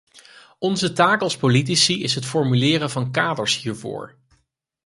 Onze 0.59 0.93
taak 0.93 1.21
als 1.21 1.37
politici 1.37 2.03
is 2.03 2.15
het 2.15 2.25
formuleren 2.25 2.89
van 2.89 3.11
kaders 3.11 3.61
hiervoor. 3.61 4.15